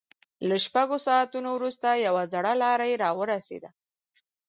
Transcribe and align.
له 0.47 0.55
شپږو 0.65 0.97
ساعتونو 1.07 1.49
وروسته 1.53 1.87
يوه 2.05 2.23
زړه 2.33 2.51
لارۍ 2.61 2.91
را 3.03 3.09
ورسېده. 3.19 3.69